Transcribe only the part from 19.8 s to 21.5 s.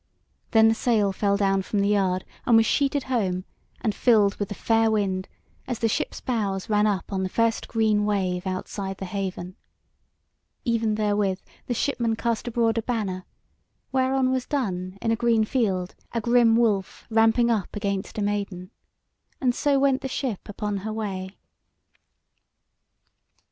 the ship upon her way.